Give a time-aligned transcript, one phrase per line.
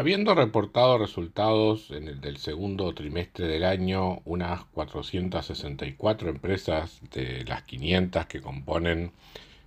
[0.00, 7.64] Habiendo reportado resultados en el del segundo trimestre del año, unas 464 empresas de las
[7.64, 9.12] 500 que componen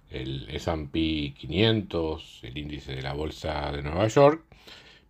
[0.10, 4.44] el SP 500, el índice de la Bolsa de Nueva York,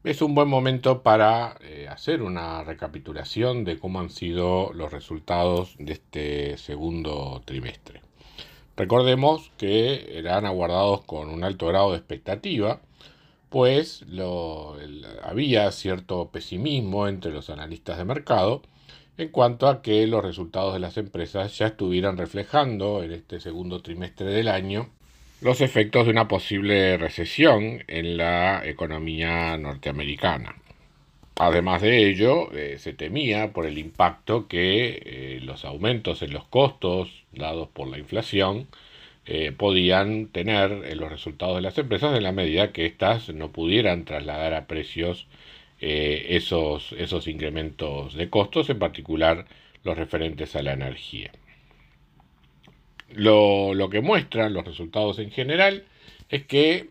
[0.04, 5.78] es un buen momento para eh, hacer una recapitulación de cómo han sido los resultados
[5.80, 8.02] de este segundo trimestre.
[8.76, 12.82] Recordemos que eran aguardados con un alto grado de expectativa,
[13.54, 14.04] pues
[15.22, 18.64] había cierto pesimismo entre los analistas de mercado
[19.20, 23.84] en cuanto a que los resultados de las empresas ya estuvieran reflejando en este segundo
[23.84, 24.90] trimestre del año
[25.40, 30.56] los efectos de una posible recesión en la economía norteamericana.
[31.36, 36.46] Además de ello, eh, se temía por el impacto que eh, los aumentos en los
[36.46, 38.68] costos dados por la inflación
[39.26, 43.52] eh, podían tener en los resultados de las empresas en la medida que éstas no
[43.52, 45.28] pudieran trasladar a precios
[45.80, 49.46] eh, esos, esos incrementos de costos, en particular
[49.84, 51.32] los referentes a la energía.
[53.10, 55.86] Lo, lo que muestran los resultados en general
[56.30, 56.90] es que,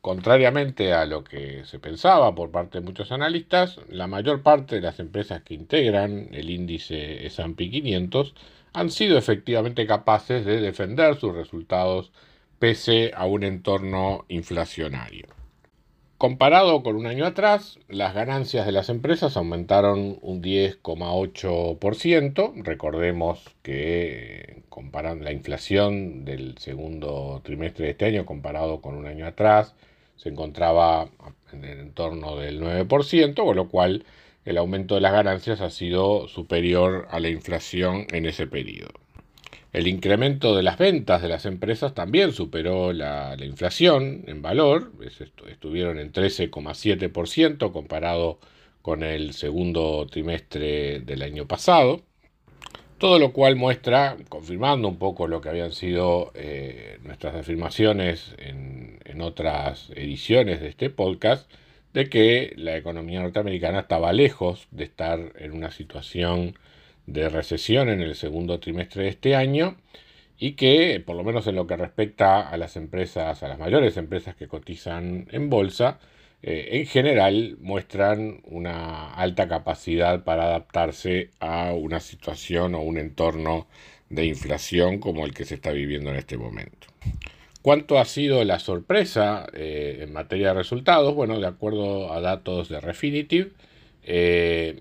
[0.00, 4.82] contrariamente a lo que se pensaba por parte de muchos analistas, la mayor parte de
[4.82, 8.34] las empresas que integran el índice S&P 500
[8.72, 12.12] han sido efectivamente capaces de defender sus resultados
[12.58, 15.26] pese a un entorno inflacionario.
[16.18, 22.64] Comparado con un año atrás, las ganancias de las empresas aumentaron un 10,8%.
[22.64, 29.26] Recordemos que comparando la inflación del segundo trimestre de este año comparado con un año
[29.26, 29.76] atrás
[30.16, 31.08] se encontraba
[31.52, 34.04] en el entorno del 9%, con lo cual
[34.48, 38.94] el aumento de las ganancias ha sido superior a la inflación en ese periodo.
[39.74, 44.90] El incremento de las ventas de las empresas también superó la, inflación en valor,
[45.50, 48.38] estuvieron en 13,7% comparado
[48.80, 52.00] con el segundo trimestre del año pasado,
[52.96, 59.20] todo lo cual muestra, confirmando un poco lo que habían sido eh, nuestras afirmaciones en
[59.20, 61.50] otras ediciones de este podcast,
[61.94, 66.58] de que la economía norteamericana estaba lejos de estar en una situación
[67.06, 69.76] de recesión en el segundo trimestre de este año
[70.38, 73.96] y que, por lo menos en lo que respecta a las empresas, a las mayores
[73.96, 75.98] empresas que cotizan en bolsa,
[76.42, 83.66] eh, en general muestran una alta capacidad para adaptarse a una situación o un entorno
[84.08, 86.86] de inflación como el que se está viviendo en este momento.
[87.68, 91.14] ¿Cuánto ha sido la sorpresa eh, en materia de resultados?
[91.14, 93.52] Bueno, de acuerdo a datos de Refinitiv,
[94.04, 94.80] eh,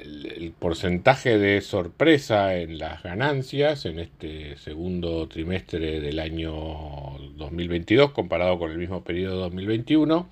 [0.00, 8.58] el, porcentaje de sorpresa en las ganancias en este segundo trimestre del año 2022 comparado
[8.58, 10.26] con el mismo periodo de 2021,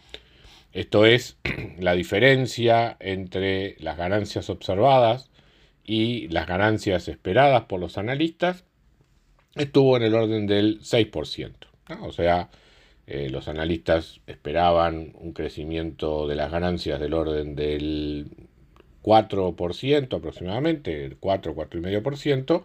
[0.73, 1.37] esto es
[1.79, 5.31] la diferencia entre las ganancias observadas
[5.85, 8.65] y las ganancias esperadas por los analistas,
[9.55, 11.70] estuvo en el orden del 6%.
[12.03, 12.51] O sea,
[13.07, 18.29] eh, los analistas esperaban un crecimiento de las ganancias del orden del
[19.03, 22.63] 4% aproximadamente, el 4, 4,5%,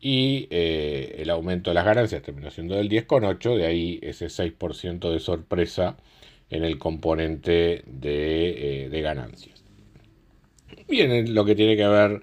[0.00, 5.10] y eh, el aumento de las ganancias terminó siendo del 10,8%, de ahí ese 6%
[5.10, 5.96] de sorpresa
[6.50, 9.64] en el componente de, eh, de ganancias.
[10.88, 12.22] Bien, lo que tiene que ver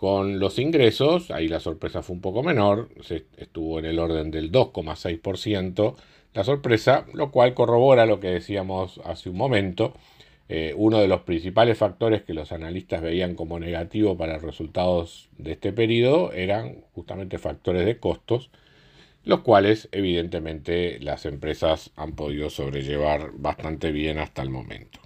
[0.00, 4.30] con los ingresos, ahí la sorpresa fue un poco menor, se estuvo en el orden
[4.30, 5.94] del 2,6%
[6.32, 9.92] la sorpresa, lo cual corrobora lo que decíamos hace un momento.
[10.48, 15.28] Eh, uno de los principales factores que los analistas veían como negativo para los resultados
[15.36, 18.48] de este periodo eran justamente factores de costos,
[19.24, 24.98] los cuales evidentemente las empresas han podido sobrellevar bastante bien hasta el momento.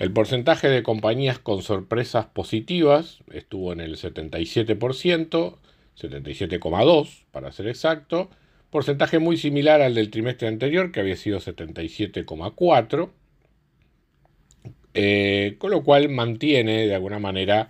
[0.00, 5.58] El porcentaje de compañías con sorpresas positivas estuvo en el 77%,
[5.94, 8.30] 77,2% para ser exacto,
[8.70, 13.10] porcentaje muy similar al del trimestre anterior que había sido 77,4%,
[14.94, 17.68] eh, con lo cual mantiene de alguna manera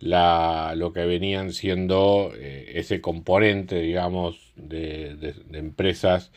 [0.00, 6.32] lo que venían siendo eh, ese componente, digamos, de, empresas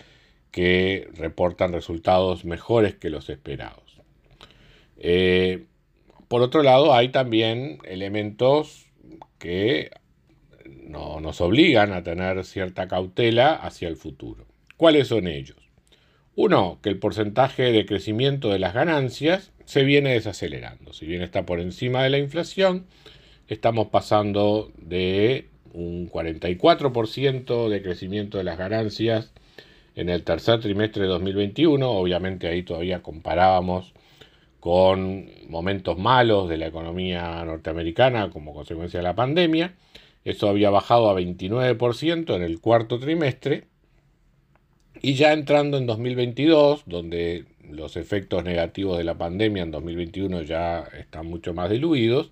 [0.52, 3.91] que reportan resultados mejores que los esperados.
[5.03, 5.65] Eh,
[6.27, 8.86] por otro lado, hay también elementos
[9.39, 9.89] que
[10.88, 14.45] nos obligan a tener cierta cautela hacia el futuro.
[14.77, 15.57] ¿Cuáles son ellos?
[16.36, 20.94] Uno, que el porcentaje de crecimiento de las ganancias se viene desacelerando.
[20.94, 22.86] Si bien está por encima de la inflación,
[23.47, 29.31] estamos pasando de un 44% de crecimiento de las ganancias
[29.95, 31.89] en el tercer trimestre de 2021.
[31.89, 33.94] Obviamente ahí todavía comparábamos
[34.62, 39.74] con momentos malos de la economía norteamericana como consecuencia de la pandemia.
[40.24, 43.66] Eso había bajado a 29% en el cuarto trimestre.
[45.02, 50.88] Y ya entrando en 2022, donde los efectos negativos de la pandemia en 2021 ya
[51.00, 52.30] están mucho más diluidos,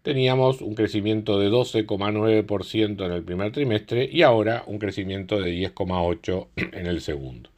[0.00, 6.46] teníamos un crecimiento de 12,9% en el primer trimestre y ahora un crecimiento de 10,8%
[6.56, 7.51] en el segundo.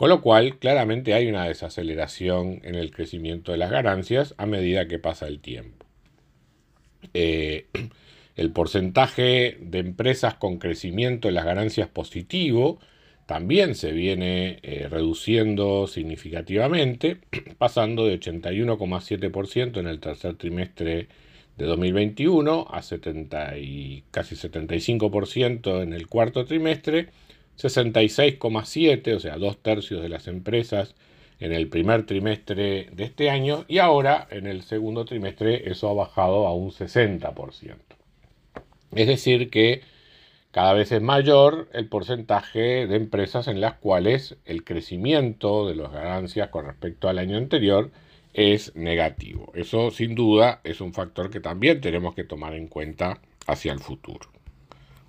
[0.00, 4.88] Con lo cual, claramente hay una desaceleración en el crecimiento de las ganancias a medida
[4.88, 5.84] que pasa el tiempo.
[7.12, 7.66] Eh,
[8.34, 12.80] el porcentaje de empresas con crecimiento en las ganancias positivo
[13.26, 17.18] también se viene eh, reduciendo significativamente,
[17.58, 21.08] pasando de 81,7% en el tercer trimestre
[21.58, 27.10] de 2021 a 70 y casi 75% en el cuarto trimestre,
[27.62, 30.94] 66,7, o sea, dos tercios de las empresas
[31.40, 35.94] en el primer trimestre de este año y ahora en el segundo trimestre eso ha
[35.94, 37.76] bajado a un 60%.
[38.92, 39.82] Es decir que
[40.50, 45.92] cada vez es mayor el porcentaje de empresas en las cuales el crecimiento de las
[45.92, 47.90] ganancias con respecto al año anterior
[48.34, 49.52] es negativo.
[49.54, 53.78] Eso sin duda es un factor que también tenemos que tomar en cuenta hacia el
[53.78, 54.28] futuro.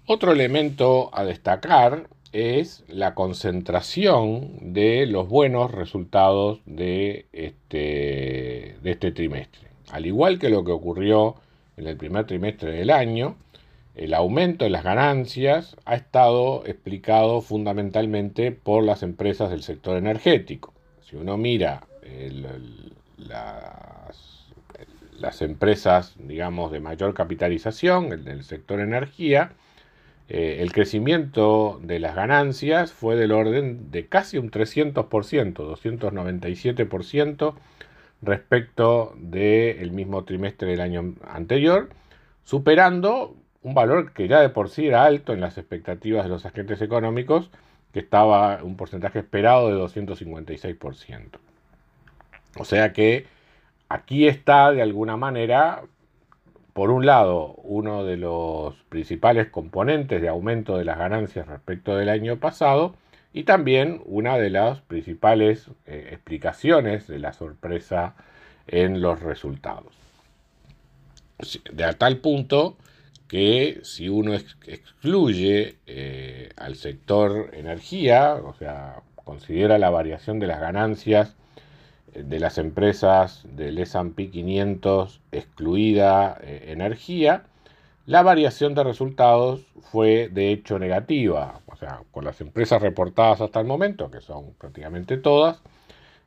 [0.05, 9.11] Otro elemento a destacar es la concentración de los buenos resultados de este, de este
[9.11, 9.67] trimestre.
[9.91, 11.35] Al igual que lo que ocurrió
[11.77, 13.35] en el primer trimestre del año,
[13.95, 20.73] el aumento de las ganancias ha estado explicado fundamentalmente por las empresas del sector energético.
[21.01, 24.47] Si uno mira el, las,
[25.41, 29.51] empresas, digamos, de mayor capitalización, el del sector energía,
[30.33, 37.53] eh, el crecimiento de las ganancias fue del orden de casi un 300%, 297%
[38.21, 41.89] respecto del mismo trimestre del año anterior,
[42.45, 46.45] superando un valor que ya de por sí era alto en las expectativas de los
[46.45, 47.51] agentes económicos,
[47.91, 51.39] que estaba un porcentaje esperado de 256%.
[52.57, 53.25] O sea que
[53.89, 55.81] aquí está de alguna manera,
[56.73, 62.09] por un lado, uno de los principales componentes de aumento de las ganancias respecto del
[62.09, 62.95] año pasado
[63.33, 68.15] y también una de las principales eh, explicaciones de la sorpresa
[68.67, 69.93] en los resultados.
[71.71, 72.77] De tal punto
[73.27, 80.59] que si uno excluye eh, al sector energía, o sea, considera la variación de las
[80.59, 81.35] ganancias
[82.13, 87.43] de las empresas del S&P 500 excluida eh, energía,
[88.05, 89.61] la variación de resultados
[89.91, 94.53] fue de hecho negativa, o sea, con las empresas reportadas hasta el momento, que son
[94.57, 95.61] prácticamente todas,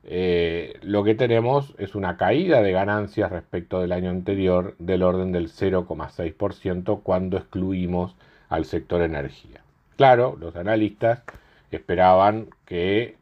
[0.04, 5.32] eh, lo que tenemos es una caída de ganancias respecto del año anterior del orden
[5.32, 8.14] del 0,6% cuando excluimos
[8.48, 9.62] al sector energía.
[9.96, 11.22] Claro, los analistas
[11.70, 13.16] esperaban que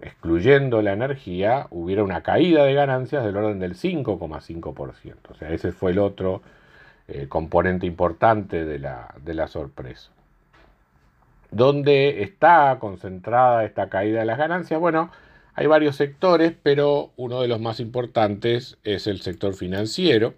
[0.00, 5.14] excluyendo la energía, hubiera una caída de ganancias del orden del 5,5%.
[5.30, 6.42] O sea, ese fue el otro
[7.08, 10.10] eh, componente importante de la, de la sorpresa.
[11.50, 14.80] ¿Dónde está concentrada esta caída de las ganancias?
[14.80, 15.10] Bueno,
[15.54, 20.34] hay varios sectores, pero uno de los más importantes es el sector financiero,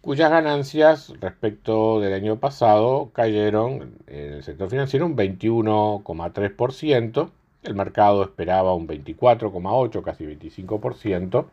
[0.00, 7.30] cuyas ganancias respecto del año pasado cayeron en el sector financiero un 21,3%,
[7.64, 11.46] el mercado esperaba un 24,8, casi 25%,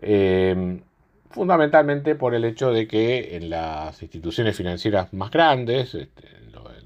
[0.00, 0.80] eh,
[1.30, 6.28] fundamentalmente por el hecho de que en las instituciones financieras más grandes, este,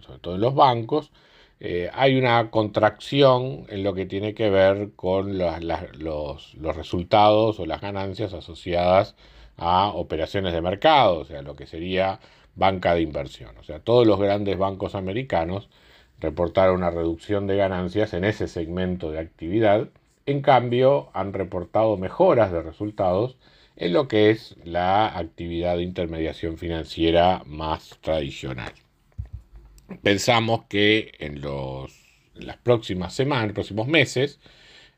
[0.00, 1.12] sobre todo en los bancos,
[1.58, 7.66] eh, hay una contracción en lo que tiene que ver con los, los, resultados o
[7.66, 9.16] las ganancias asociadas
[9.56, 12.20] a operaciones de mercado, o sea, lo que sería
[12.54, 13.56] banca de inversión.
[13.58, 15.68] O sea, todos los grandes bancos americanos
[16.20, 19.88] reportaron una reducción de ganancias en ese segmento de actividad.
[20.26, 23.36] En cambio, han reportado mejoras de resultados
[23.76, 28.72] en lo que es la actividad de intermediación financiera más tradicional.
[30.02, 32.06] Pensamos que en los
[32.38, 34.40] las próximas semanas, próximos meses,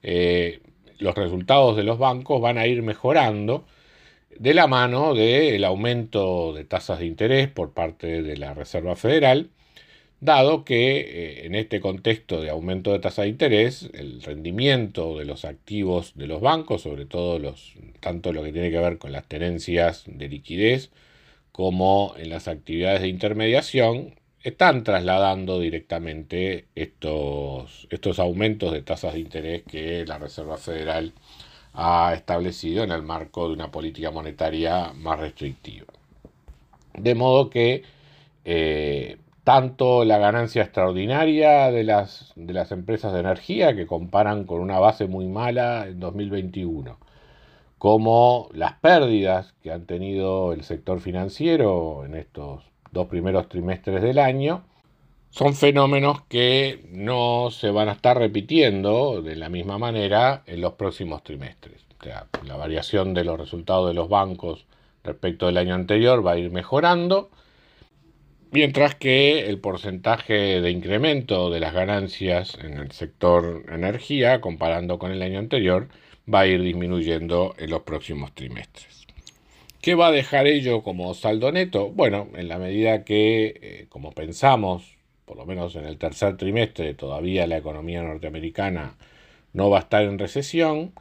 [0.03, 0.61] eh,
[0.99, 3.65] los resultados de los bancos van a ir mejorando
[4.37, 9.51] de la mano del aumento de tasas de interés por parte de la Reserva Federal,
[10.21, 15.25] dado que eh, en este contexto de aumento de tasa de interés, el rendimiento de
[15.25, 19.13] los activos de los bancos, sobre todo los, tanto lo que tiene que ver con
[19.13, 20.91] las tenencias de liquidez
[21.53, 29.21] como en las actividades de intermediación, están trasladando directamente estos, estos aumentos de tasas de
[29.21, 31.13] interés que la Reserva Federal
[31.75, 35.87] ha establecido en el marco de una política monetaria más restrictiva.
[36.95, 37.83] De modo que
[38.45, 39.19] eh,
[39.49, 44.79] tanto la ganancia extraordinaria de las, de las empresas de energía, que comparan con una
[44.79, 46.99] base muy mala en 2021,
[47.79, 52.63] como las pérdidas que han tenido el sector financiero en estos
[52.93, 54.65] dos primeros trimestres del año,
[55.31, 60.75] son fenómenos que no se van a estar repitiendo de la misma manera en los
[60.75, 61.87] próximos trimestres.
[62.45, 64.67] la variación de los resultados de los bancos
[65.05, 67.31] respecto del año anterior va a ir mejorando,
[68.51, 75.13] mientras que el porcentaje de incremento de las ganancias en el sector energía, comparando con
[75.13, 75.89] el año anterior,
[76.33, 79.07] va a ir disminuyendo en los próximos trimestres.
[79.81, 81.91] ¿Qué va a dejar ello como saldo neto?
[81.91, 86.95] Bueno, en la medida que, eh, como pensamos, por lo menos en el tercer trimestre,
[86.95, 88.97] todavía la economía norteamericana
[89.53, 90.93] no va a estar en recesión,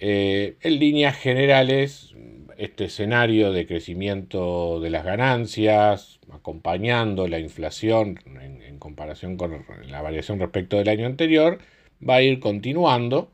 [0.00, 2.14] eh, en líneas generales,
[2.56, 10.38] este escenario de crecimiento de las ganancias, acompañando la inflación en comparación con la variación
[10.38, 11.58] respecto del año anterior,
[12.06, 13.30] va a ir continuando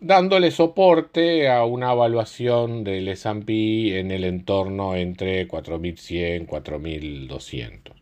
[0.00, 7.92] dándole soporte a una evaluación del S&P en el entorno entre 4.100 y 4.200.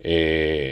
[0.00, 0.71] Eh,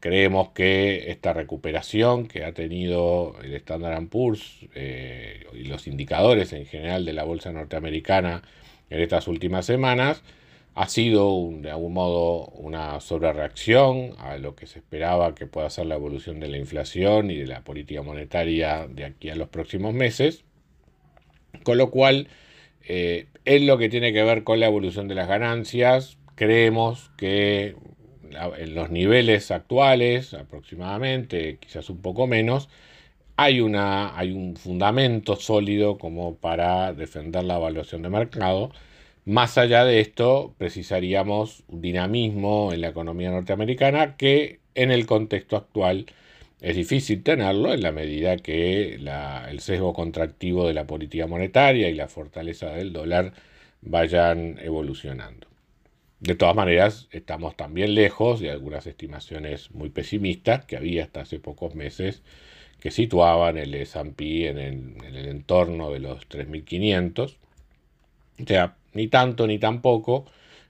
[0.00, 6.66] creemos que esta recuperación que ha tenido el Standard Poor's eh, y los indicadores en
[6.66, 8.42] general de la bolsa norteamericana
[8.90, 10.22] en estas últimas semanas
[10.74, 15.86] ha sido de algún modo una sobrereacción a lo que se esperaba que pueda ser
[15.86, 19.92] la evolución de la inflación y de la política monetaria de aquí a los próximos
[19.92, 20.44] meses,
[21.64, 22.28] con lo cual
[22.86, 27.74] eh, en lo que tiene que ver con la evolución de las ganancias, creemos que
[28.58, 32.68] en los niveles actuales, aproximadamente, quizás un poco menos,
[33.36, 38.72] hay, una, hay un fundamento sólido como para defender la evaluación de mercado
[39.28, 45.56] más allá de esto, precisaríamos un dinamismo en la economía norteamericana que en el contexto
[45.56, 46.06] actual
[46.62, 51.94] es difícil tenerlo en la medida que el sesgo contractivo de la política monetaria y
[51.94, 53.34] la fortaleza del dólar
[53.82, 55.47] vayan evolucionando.
[56.20, 61.38] De todas maneras, estamos también lejos de algunas estimaciones muy pesimistas que había hasta hace
[61.38, 62.22] pocos meses
[62.80, 67.36] que situaban el S&P en el, en el entorno de los 3.500.
[68.42, 70.26] O sea, ni tanto ni tampoco.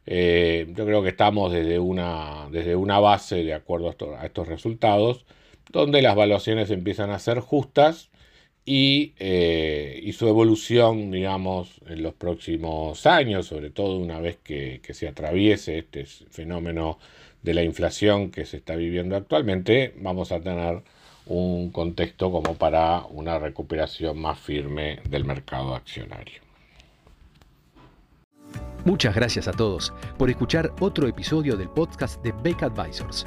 [0.06, 5.26] Eh, yo creo que estamos desde una, desde una base de acuerdo a, estos resultados,
[5.70, 8.10] donde las evaluaciones empiezan a ser justas
[8.68, 14.82] y, eh, y, su evolución, digamos, en los próximos años, sobre todo una vez que,
[14.82, 16.98] que, se atraviese este fenómeno
[17.42, 20.82] de la inflación que se está viviendo actualmente, vamos a tener
[21.24, 26.42] un contexto como para una recuperación más firme del mercado accionario.
[28.84, 33.26] Muchas gracias a todos por escuchar otro episodio del podcast de Beck Advisors.